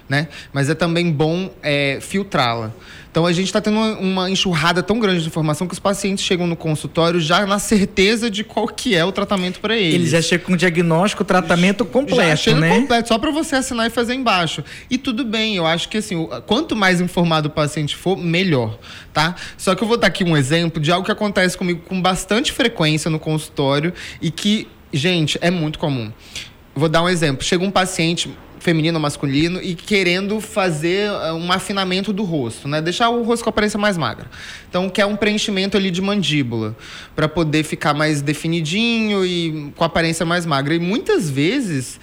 [0.08, 0.28] né?
[0.52, 2.72] Mas é também bom é, filtrá-la.
[3.16, 6.22] Então a gente está tendo uma, uma, enxurrada tão grande de informação que os pacientes
[6.22, 9.94] chegam no consultório já na certeza de qual que é o tratamento para eles.
[9.94, 12.68] Eles já chegam com o diagnóstico, tratamento completo, já chega né?
[12.68, 14.62] completo, só para você assinar e fazer embaixo.
[14.90, 18.78] E tudo bem, eu acho que assim, quanto mais informado o paciente for, melhor,
[19.14, 19.34] tá?
[19.56, 22.52] Só que eu vou dar aqui um exemplo de algo que acontece comigo com bastante
[22.52, 26.12] frequência no consultório e que, gente, é muito comum.
[26.74, 27.42] Vou dar um exemplo.
[27.42, 28.28] Chega um paciente
[28.66, 32.82] feminino masculino e querendo fazer eh, um afinamento do rosto, né?
[32.82, 34.28] Deixar o rosto com a aparência mais magra.
[34.68, 36.74] Então, quer um preenchimento ali de mandíbula
[37.14, 40.74] para poder ficar mais definidinho e com a aparência mais magra.
[40.74, 42.00] E muitas vezes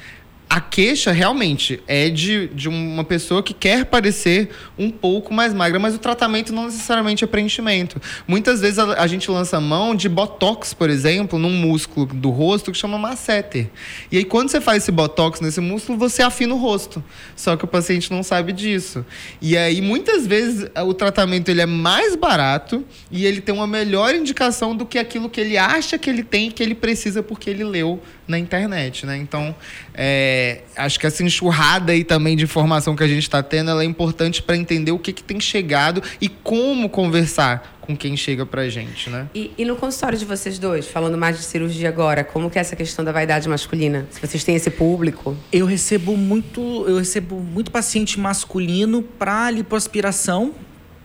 [0.53, 5.79] a queixa realmente é de, de uma pessoa que quer parecer um pouco mais magra,
[5.79, 7.99] mas o tratamento não necessariamente é preenchimento.
[8.27, 12.71] Muitas vezes a, a gente lança mão de botox, por exemplo, num músculo do rosto
[12.71, 13.71] que chama masseter.
[14.11, 17.03] E aí, quando você faz esse botox nesse músculo, você afina o rosto.
[17.35, 19.03] Só que o paciente não sabe disso.
[19.41, 24.13] E aí, muitas vezes, o tratamento ele é mais barato e ele tem uma melhor
[24.13, 27.63] indicação do que aquilo que ele acha que ele tem que ele precisa porque ele
[27.63, 29.17] leu na internet, né?
[29.17, 29.55] Então,
[29.95, 33.71] é é, acho que essa enxurrada aí também de informação que a gente está tendo,
[33.71, 38.15] ela é importante para entender o que, que tem chegado e como conversar com quem
[38.15, 39.27] chega pra gente, né?
[39.33, 42.61] E, e, no consultório de vocês dois, falando mais de cirurgia agora, como que é
[42.61, 44.07] essa questão da vaidade masculina?
[44.09, 45.35] Se vocês têm esse público?
[45.51, 50.53] Eu recebo muito, eu recebo muito paciente masculino para lipoaspiração,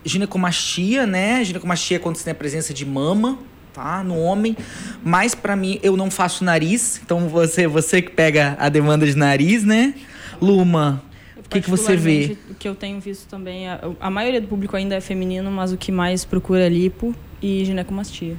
[0.05, 1.43] ginecomastia, né?
[1.43, 3.39] Ginecomastia é quando você tem a presença de mama,
[3.79, 4.03] tá?
[4.03, 4.55] No homem.
[5.03, 9.15] Mas para mim eu não faço nariz, então você, você que pega a demanda de
[9.15, 9.93] nariz, né?
[10.41, 11.01] Luma,
[11.37, 12.37] o que, que você vê?
[12.49, 15.71] O que eu tenho visto também, a, a maioria do público ainda é feminino, mas
[15.71, 18.35] o que mais procura é lipo e ginecomastia.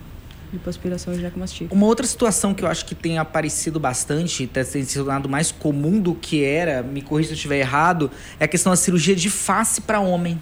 [0.53, 1.69] Lipoaspiração e ginecomastia.
[1.71, 6.01] Uma outra situação que eu acho que tem aparecido bastante, tem se tornado mais comum
[6.01, 9.31] do que era, me corrija se eu estiver errado, é a questão da cirurgia de
[9.31, 10.41] face para homem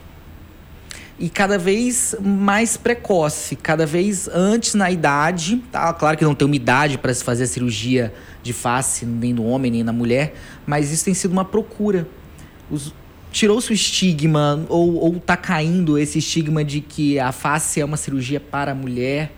[1.19, 5.63] e cada vez mais precoce, cada vez antes na idade.
[5.73, 5.93] Tá?
[5.93, 9.45] Claro que não tem uma idade para se fazer a cirurgia de face, nem no
[9.45, 10.35] homem, nem na mulher,
[10.67, 12.07] mas isso tem sido uma procura.
[13.33, 17.97] Tirou-se o estigma, ou, ou tá caindo esse estigma de que a face é uma
[17.97, 19.33] cirurgia para a mulher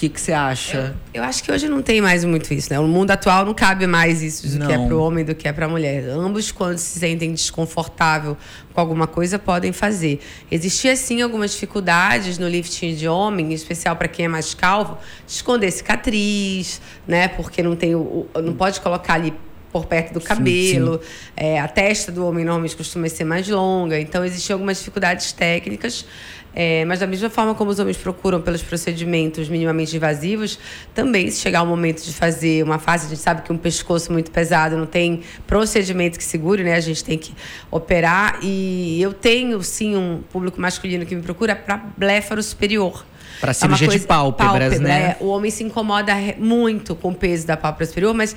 [0.00, 0.96] que, que você acha?
[1.12, 2.80] Eu, eu, acho que hoje não tem mais muito isso, né?
[2.80, 4.66] O mundo atual não cabe mais isso do não.
[4.66, 6.08] que é para o homem do que é para a mulher.
[6.08, 8.34] Ambos, quando se sentem desconfortável
[8.72, 10.20] com alguma coisa, podem fazer.
[10.50, 14.96] Existia, sim, algumas dificuldades no lifting de homem, em especial para quem é mais calvo,
[15.26, 17.28] de esconder cicatriz, né?
[17.28, 19.34] Porque não tem o, não pode colocar ali
[19.70, 20.94] por perto do cabelo.
[20.94, 21.32] Sim, sim.
[21.36, 24.00] É, a testa do homem normalmente costuma ser mais longa.
[24.00, 26.06] Então, existiam algumas dificuldades técnicas.
[26.54, 30.58] É, mas da mesma forma como os homens procuram pelos procedimentos minimamente invasivos,
[30.94, 34.12] também se chegar o momento de fazer uma fase, a gente sabe que um pescoço
[34.12, 36.74] muito pesado não tem procedimento que segure, né?
[36.74, 37.34] A gente tem que
[37.70, 43.04] operar e eu tenho sim um público masculino que me procura para bléfaro superior.
[43.40, 45.00] Para cirurgia é de pálpebras, pálpebra, né?
[45.00, 48.36] É, o homem se incomoda muito com o peso da pálpebra superior, mas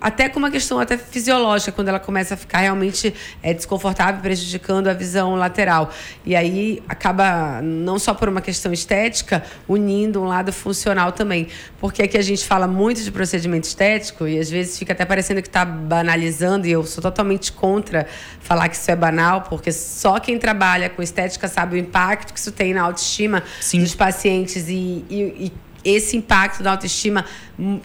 [0.00, 3.12] até com uma questão até fisiológica, quando ela começa a ficar realmente
[3.42, 5.90] é, desconfortável, prejudicando a visão lateral.
[6.24, 11.48] E aí acaba, não só por uma questão estética, unindo um lado funcional também.
[11.80, 15.42] Porque aqui a gente fala muito de procedimento estético e às vezes fica até parecendo
[15.42, 18.06] que está banalizando, e eu sou totalmente contra
[18.40, 22.38] falar que isso é banal, porque só quem trabalha com estética sabe o impacto que
[22.38, 23.80] isso tem na autoestima Sim.
[23.80, 25.52] dos pacientes e, e, e
[25.84, 27.24] esse impacto da autoestima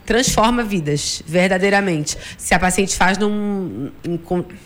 [0.05, 2.17] transforma vidas, verdadeiramente.
[2.37, 3.91] Se a paciente faz num,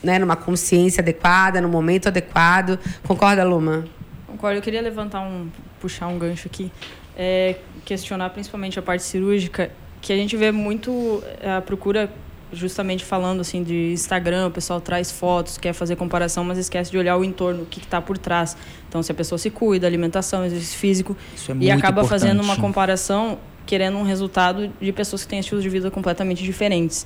[0.03, 2.79] né, numa consciência adequada, no momento adequado.
[3.01, 3.85] Concorda, Luma?
[4.27, 4.59] Concordo.
[4.59, 6.71] Eu queria levantar um, puxar um gancho aqui,
[7.17, 12.11] é, questionar principalmente a parte cirúrgica, que a gente vê muito é, a procura
[12.53, 16.97] justamente falando assim de Instagram, o pessoal traz fotos, quer fazer comparação, mas esquece de
[16.97, 18.55] olhar o entorno, o que está por trás.
[18.87, 21.17] Então, se a pessoa se cuida, alimentação, exercício físico,
[21.49, 22.09] é e acaba importante.
[22.09, 27.05] fazendo uma comparação, querendo um resultado de pessoas que têm estilos de vida completamente diferentes.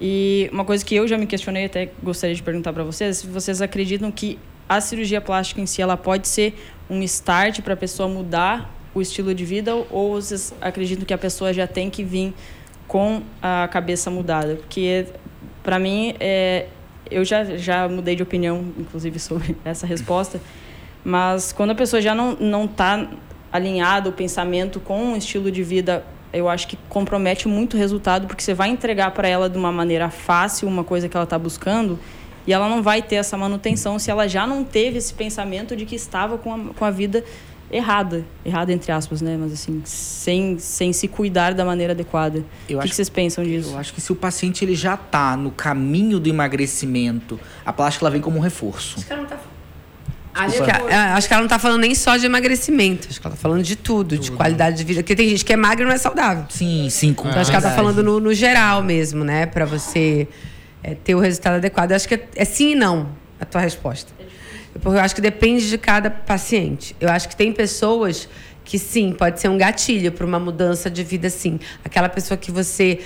[0.00, 3.26] E uma coisa que eu já me questionei, até gostaria de perguntar para vocês, se
[3.26, 6.54] vocês acreditam que a cirurgia plástica em si ela pode ser
[6.88, 11.18] um start para a pessoa mudar o estilo de vida ou vocês acreditam que a
[11.18, 12.32] pessoa já tem que vir
[12.94, 14.54] com a cabeça mudada.
[14.54, 15.06] Porque,
[15.64, 16.68] para mim, é,
[17.10, 20.40] eu já, já mudei de opinião, inclusive, sobre essa resposta.
[21.02, 23.08] Mas quando a pessoa já não não está
[23.52, 28.28] alinhada o pensamento com um estilo de vida, eu acho que compromete muito o resultado,
[28.28, 31.36] porque você vai entregar para ela de uma maneira fácil uma coisa que ela está
[31.36, 31.98] buscando
[32.46, 35.84] e ela não vai ter essa manutenção se ela já não teve esse pensamento de
[35.84, 37.24] que estava com a, com a vida
[37.74, 39.36] errada, errada entre aspas, né?
[39.38, 42.44] Mas assim, sem, sem se cuidar da maneira adequada.
[42.68, 43.72] Eu o que, que, vocês pensam disso?
[43.72, 48.04] Eu acho que se o paciente ele já está no caminho do emagrecimento, a plástica
[48.04, 48.98] ela vem como um reforço.
[48.98, 49.38] Acho que ela não tá
[50.34, 53.26] Acho que, ela, acho que ela não está falando nem só de emagrecimento, acho que
[53.26, 55.00] ela está falando de tudo, tudo, de qualidade de vida.
[55.00, 56.44] Porque tem gente que é magra e não é saudável.
[56.50, 57.14] Sim, sim.
[57.14, 59.46] Com então, acho que ela está falando no, no, geral mesmo, né?
[59.46, 60.26] Para você
[60.82, 61.92] é, ter o resultado adequado.
[61.92, 63.10] Eu acho que é, é sim e não
[63.40, 64.12] a tua resposta.
[64.80, 66.94] Porque eu acho que depende de cada paciente.
[67.00, 68.28] Eu acho que tem pessoas
[68.64, 71.60] que sim, pode ser um gatilho para uma mudança de vida, sim.
[71.84, 73.00] Aquela pessoa que você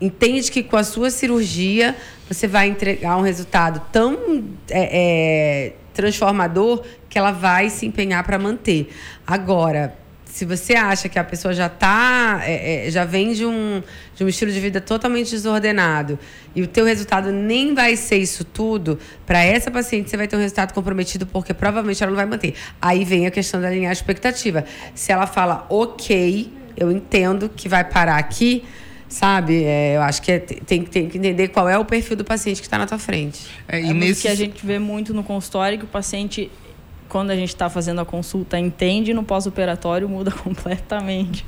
[0.00, 1.96] entende que com a sua cirurgia
[2.28, 8.38] você vai entregar um resultado tão é, é, transformador que ela vai se empenhar para
[8.38, 8.90] manter.
[9.26, 9.94] Agora,
[10.30, 13.82] se você acha que a pessoa já tá, é, é, já vem de um,
[14.14, 16.18] de um estilo de vida totalmente desordenado
[16.54, 20.36] e o teu resultado nem vai ser isso tudo, para essa paciente você vai ter
[20.36, 22.54] um resultado comprometido porque provavelmente ela não vai manter.
[22.80, 24.64] Aí vem a questão da alinhar a expectativa.
[24.94, 28.64] Se ela fala, ok, eu entendo que vai parar aqui,
[29.08, 29.64] sabe?
[29.64, 32.60] É, eu acho que é, tem, tem que entender qual é o perfil do paciente
[32.60, 33.48] que está na tua frente.
[33.66, 34.22] É, e é nesse...
[34.22, 36.50] que a gente vê muito no consultório que o paciente
[37.10, 41.44] quando a gente está fazendo a consulta, entende no pós-operatório muda completamente.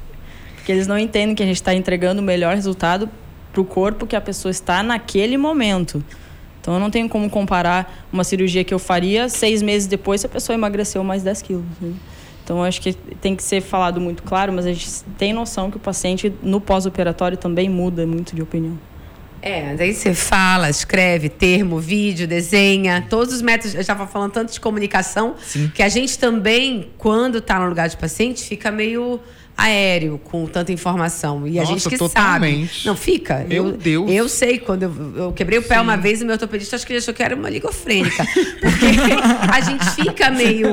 [0.57, 3.09] Porque eles não entendem que a gente está entregando o melhor resultado
[3.53, 6.05] para o corpo que a pessoa está naquele momento.
[6.61, 10.27] Então eu não tenho como comparar uma cirurgia que eu faria seis meses depois se
[10.27, 11.65] a pessoa emagreceu mais 10 quilos.
[11.81, 11.93] Né?
[12.45, 15.77] Então acho que tem que ser falado muito claro, mas a gente tem noção que
[15.77, 18.79] o paciente no pós-operatório também muda muito de opinião.
[19.43, 23.75] É, daí você fala, escreve, termo, vídeo, desenha, todos os métodos.
[23.75, 25.71] Eu estava falando tanto de comunicação, Sim.
[25.75, 29.21] que a gente também, quando está no lugar de paciente, fica meio
[29.57, 31.47] aéreo com tanta informação.
[31.47, 32.73] E Nossa, a gente que totalmente.
[32.73, 32.87] sabe.
[32.87, 33.45] Não, fica.
[33.49, 34.11] Meu eu, Deus.
[34.11, 35.81] Eu sei, quando eu, eu quebrei o pé Sim.
[35.81, 38.25] uma vez, o meu ortopedista acho que ele achou que era uma ligofrênica.
[38.25, 38.87] Porque
[39.53, 40.69] a gente fica meio,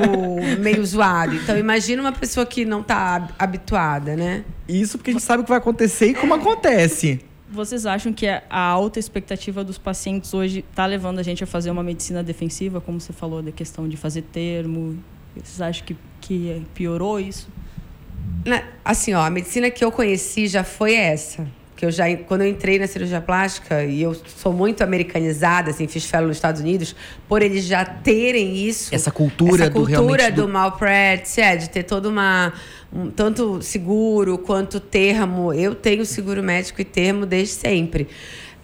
[0.60, 1.34] meio zoado.
[1.34, 4.44] Então, imagina uma pessoa que não está habituada, né?
[4.68, 7.20] Isso porque a gente sabe o que vai acontecer e como acontece.
[7.50, 11.70] Vocês acham que a alta expectativa dos pacientes hoje está levando a gente a fazer
[11.70, 14.96] uma medicina defensiva, como você falou, da questão de fazer termo?
[15.34, 17.48] Vocês acham que, que piorou isso?
[18.84, 21.46] Assim, ó, a medicina que eu conheci já foi essa.
[21.80, 25.88] Que eu já, quando eu entrei na cirurgia plástica, e eu sou muito americanizada, assim,
[25.88, 26.94] fiz fellow nos Estados Unidos,
[27.26, 28.94] por eles já terem isso.
[28.94, 32.52] Essa cultura essa do cultura do, do malpractice, é, de ter toda uma.
[32.92, 35.54] Um, tanto seguro quanto termo.
[35.54, 38.08] Eu tenho seguro médico e termo desde sempre.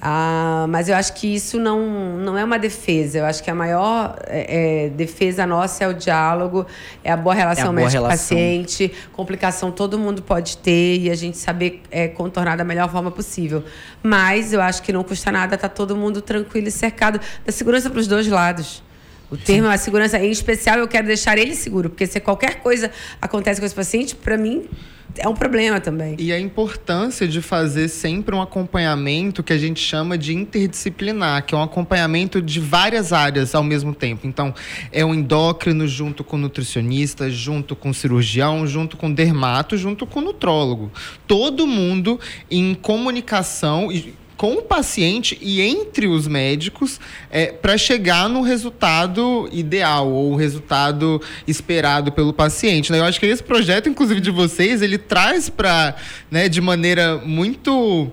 [0.08, 3.18] Ah, mas eu acho que isso não, não é uma defesa.
[3.18, 6.64] Eu acho que a maior é, é, defesa nossa é o diálogo,
[7.02, 8.92] é a boa relação é médico-paciente.
[9.12, 13.64] Complicação todo mundo pode ter e a gente saber é, contornar da melhor forma possível.
[14.00, 17.50] Mas eu acho que não custa nada estar tá todo mundo tranquilo e cercado da
[17.50, 18.84] segurança para os dois lados.
[19.28, 22.92] O termo, a segurança, em especial, eu quero deixar ele seguro, porque se qualquer coisa
[23.20, 24.68] acontece com esse paciente, para mim,
[25.18, 26.16] é um problema também.
[26.18, 31.54] E a importância de fazer sempre um acompanhamento que a gente chama de interdisciplinar, que
[31.54, 34.26] é um acompanhamento de várias áreas ao mesmo tempo.
[34.26, 34.54] Então,
[34.92, 40.90] é o endócrino junto com nutricionista, junto com cirurgião, junto com dermato, junto com nutrólogo.
[41.26, 48.28] Todo mundo em comunicação e com o paciente e entre os médicos é, para chegar
[48.28, 52.92] no resultado ideal ou o resultado esperado pelo paciente.
[52.92, 52.98] Né?
[52.98, 55.96] Eu acho que esse projeto, inclusive de vocês, ele traz para,
[56.30, 58.12] né, de maneira muito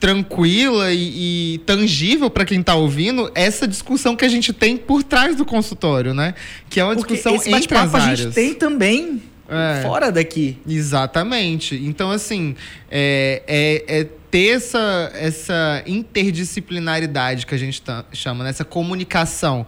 [0.00, 5.02] tranquila e, e tangível para quem está ouvindo essa discussão que a gente tem por
[5.02, 6.34] trás do consultório, né?
[6.68, 8.20] Que é uma Porque discussão esse entre as áreas.
[8.20, 9.80] a gente tem também é.
[9.82, 10.58] fora daqui.
[10.68, 11.76] Exatamente.
[11.76, 12.54] Então, assim,
[12.90, 18.50] é, é, é ter essa, essa interdisciplinaridade que a gente tá, chama, né?
[18.50, 19.64] essa comunicação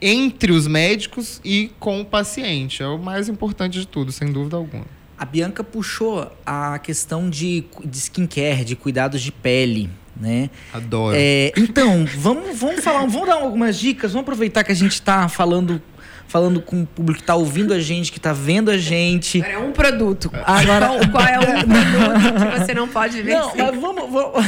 [0.00, 2.80] entre os médicos e com o paciente.
[2.80, 4.84] É o mais importante de tudo, sem dúvida alguma.
[5.18, 9.90] A Bianca puxou a questão de, de skincare, de cuidados de pele.
[10.16, 10.48] Né?
[10.72, 11.16] Adoro.
[11.18, 15.28] É, então, vamos, vamos falar, vamos dar algumas dicas, vamos aproveitar que a gente está
[15.28, 15.82] falando
[16.34, 19.40] falando com o público que está ouvindo a gente, que está vendo a gente.
[19.40, 20.30] Agora é um produto.
[20.44, 23.34] Agora, qual, qual é um produto que você não pode ver?
[23.34, 24.10] Não, mas vamos.
[24.10, 24.44] vamos...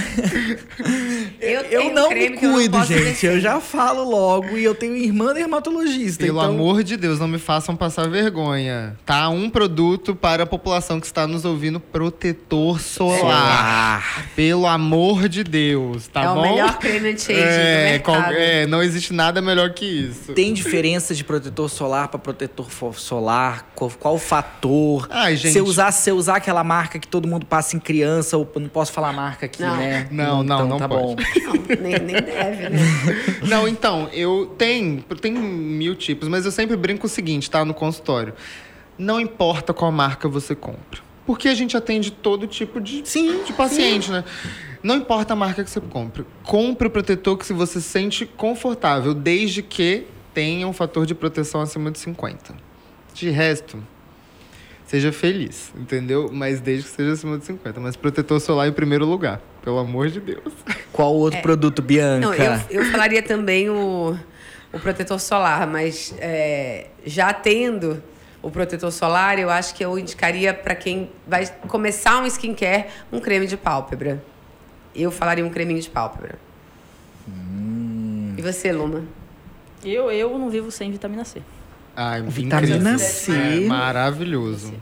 [1.40, 3.24] eu, eu não me cuido, não gente.
[3.24, 6.24] Eu já falo logo e eu tenho irmã dermatologista.
[6.24, 6.50] Pelo então...
[6.50, 8.96] amor de Deus, não me façam passar vergonha.
[9.06, 9.28] Tá?
[9.28, 13.20] Um produto para a população que está nos ouvindo: protetor solar.
[13.20, 14.26] solar.
[14.34, 16.30] Pelo amor de Deus, tá é bom?
[16.30, 20.32] É o melhor creme anti-aging é, qual, é, não existe nada melhor que isso.
[20.32, 21.75] Tem diferença de protetor solar
[22.08, 23.70] para protetor solar?
[23.74, 25.06] Qual, qual o fator?
[25.10, 25.52] Ai, gente.
[25.52, 28.50] Se eu, usar, se eu usar aquela marca que todo mundo passa em criança, ou
[28.56, 29.76] não posso falar marca aqui, não.
[29.76, 30.08] né?
[30.10, 31.02] Não, não, então, não tá pode.
[31.02, 31.16] bom.
[31.16, 32.78] Não, nem, nem deve, né?
[33.46, 37.64] não, então, eu tenho, tem mil tipos, mas eu sempre brinco o seguinte, tá?
[37.64, 38.34] No consultório.
[38.98, 41.00] Não importa qual marca você compra.
[41.26, 44.12] Porque a gente atende todo tipo de, sim, de paciente, sim.
[44.12, 44.24] né?
[44.82, 46.24] Não importa a marca que você compra.
[46.44, 51.14] Compre o protetor que se você se sente confortável, desde que tenha um fator de
[51.14, 52.54] proteção acima de 50.
[53.14, 53.82] De resto,
[54.86, 56.28] seja feliz, entendeu?
[56.30, 57.80] Mas desde que seja acima de 50.
[57.80, 60.52] Mas protetor solar em primeiro lugar, pelo amor de Deus.
[60.92, 62.26] Qual outro é, produto, Bianca?
[62.26, 64.14] Não, eu, eu falaria também o,
[64.74, 68.02] o protetor solar, mas é, já tendo
[68.42, 73.20] o protetor solar, eu acho que eu indicaria para quem vai começar um skincare um
[73.20, 74.22] creme de pálpebra.
[74.94, 76.38] Eu falaria um creminho de pálpebra.
[77.26, 78.34] Hum.
[78.36, 79.02] E você, Luma?
[79.86, 81.40] Eu, eu não vivo sem vitamina C.
[81.94, 83.32] Ai, vitamina C.
[83.32, 84.74] É maravilhoso.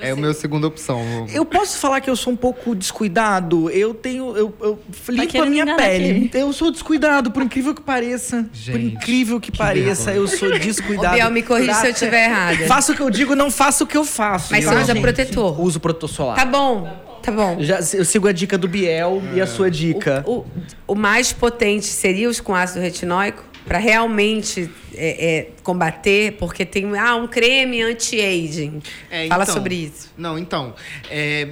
[0.00, 1.26] É a minha segunda opção.
[1.32, 3.68] Eu posso falar que eu sou um pouco descuidado?
[3.70, 4.36] Eu tenho.
[4.36, 6.26] Eu, eu limpo tá a minha pele.
[6.26, 6.38] Aqui.
[6.38, 8.48] Eu sou descuidado, por incrível que pareça.
[8.52, 11.16] Gente, por incrível que, que pareça, eu sou descuidado.
[11.16, 12.66] Biel, me corrija se eu estiver errada.
[12.66, 14.52] Faço o que eu digo, não faço o que eu faço.
[14.52, 15.60] Mas você usa protetor?
[15.60, 16.36] Uso protetor solar.
[16.36, 17.08] Tá bom.
[17.20, 17.56] Tá bom.
[17.60, 19.36] Já, eu sigo a dica do Biel é.
[19.36, 20.22] e a sua dica.
[20.26, 20.46] O, o,
[20.88, 23.42] o mais potente seria os com ácido retinóico?
[23.68, 28.82] Para realmente é, é, combater, porque tem ah, um creme anti-aging.
[29.10, 30.10] É, Fala então, sobre isso.
[30.16, 30.74] Não, então.
[31.10, 31.48] É,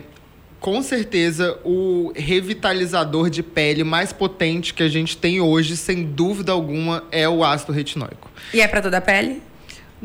[0.59, 6.51] com certeza, o revitalizador de pele mais potente que a gente tem hoje, sem dúvida
[6.51, 8.31] alguma, é o ácido retinóico.
[8.53, 9.43] E é para toda a pele?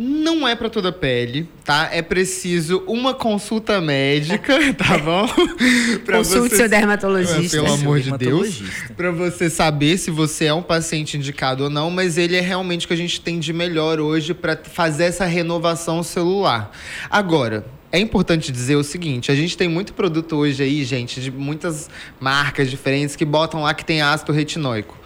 [0.03, 1.87] Não é para toda a pele, tá?
[1.93, 5.27] É preciso uma consulta médica, tá bom?
[6.11, 6.55] Consulte você...
[6.55, 7.57] seu dermatologista.
[7.57, 8.63] Pelo amor de Deus.
[8.97, 12.85] Para você saber se você é um paciente indicado ou não, mas ele é realmente
[12.85, 16.71] o que a gente tem de melhor hoje para fazer essa renovação celular.
[17.07, 21.29] Agora, é importante dizer o seguinte: a gente tem muito produto hoje aí, gente, de
[21.29, 24.97] muitas marcas diferentes que botam lá que tem ácido retinóico.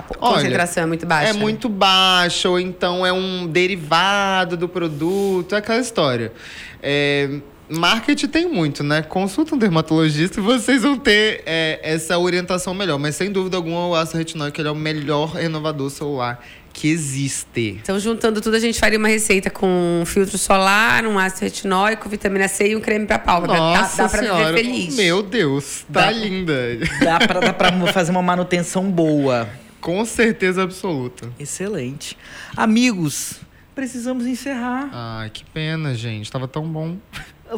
[0.00, 1.30] A concentração Olha, é muito baixa.
[1.30, 6.32] É muito baixa, ou então é um derivado do produto, é aquela história.
[6.82, 9.02] É, marketing tem muito, né?
[9.02, 12.98] Consulta um dermatologista e vocês vão ter é, essa orientação melhor.
[12.98, 17.78] Mas sem dúvida alguma, o ácido retinóico é o melhor renovador celular que existe.
[17.82, 22.48] Então, juntando tudo, a gente faria uma receita com filtro solar, um ácido retinóico, vitamina
[22.48, 23.56] C e um creme para pálpebra.
[23.56, 24.52] Nossa dá, dá pra senhora.
[24.52, 24.96] viver feliz.
[24.96, 26.54] Meu Deus, tá dá, linda.
[27.02, 29.48] Dá pra, dá pra fazer uma manutenção boa.
[29.80, 31.30] Com certeza absoluta.
[31.38, 32.16] Excelente.
[32.56, 33.40] Amigos,
[33.74, 34.90] precisamos encerrar.
[34.92, 36.30] Ai, que pena, gente.
[36.30, 36.96] Tava tão bom.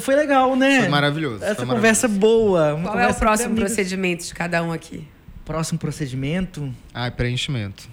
[0.00, 0.80] Foi legal, né?
[0.80, 1.44] Foi maravilhoso.
[1.44, 2.36] Essa foi conversa maravilhoso.
[2.38, 2.80] boa.
[2.82, 5.06] Qual é o próximo procedimento de cada um aqui?
[5.44, 6.72] Próximo procedimento?
[6.94, 7.88] Ah, preenchimento.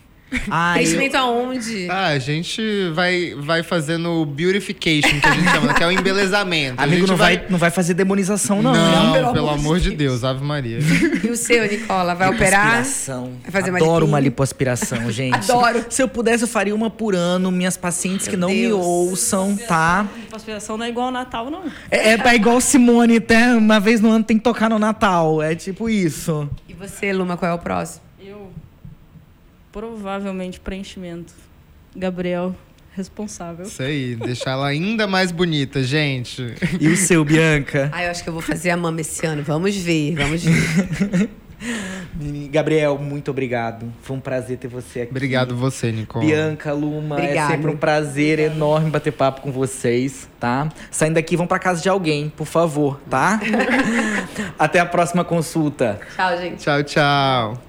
[0.49, 1.21] Ah, Preenchimento eu...
[1.21, 1.87] aonde?
[1.89, 2.61] Ah, a gente
[2.93, 5.73] vai, vai fazendo beautification, que a gente chama, né?
[5.73, 6.81] que é o embelezamento.
[6.81, 7.37] Amigo, não vai...
[7.37, 7.47] vai...
[7.49, 8.73] não vai fazer demonização, não.
[8.73, 10.09] Não, não pelo, pelo, amor de Deus.
[10.09, 10.79] Deus, Ave Maria.
[11.23, 12.15] E o seu, Nicola?
[12.15, 12.83] Vai operar?
[12.83, 15.51] Vai fazer Adoro uma lipoaspiração, gente.
[15.51, 15.85] Adoro.
[15.89, 17.51] Se eu pudesse, eu faria uma por ano.
[17.51, 18.59] Minhas pacientes Meu que não Deus.
[18.59, 20.07] me ouçam, tá?
[20.15, 21.63] Lipoaspiração não é igual ao Natal, não.
[21.91, 25.41] É, é, é igual Simone, até uma vez no ano tem que tocar no Natal.
[25.41, 26.49] É tipo isso.
[26.67, 28.08] E você, Luma, qual é o próximo?
[29.71, 31.33] Provavelmente preenchimento.
[31.95, 32.55] Gabriel,
[32.95, 33.65] responsável.
[33.65, 36.53] Isso aí, deixar ela ainda mais bonita, gente.
[36.79, 37.89] E o seu, Bianca?
[37.93, 39.43] Ah, eu acho que eu vou fazer a mama esse ano.
[39.43, 41.29] Vamos ver, vamos ver.
[42.51, 43.91] Gabriel, muito obrigado.
[44.01, 45.11] Foi um prazer ter você aqui.
[45.11, 46.25] Obrigado você, Nicole.
[46.25, 47.53] Bianca, Luma, Obrigada.
[47.53, 48.55] é sempre um prazer Obrigada.
[48.55, 50.69] enorme bater papo com vocês, tá?
[50.89, 53.39] Saindo daqui, vão para casa de alguém, por favor, tá?
[54.57, 55.99] Até a próxima consulta.
[56.15, 56.57] Tchau, gente.
[56.57, 57.68] Tchau, tchau.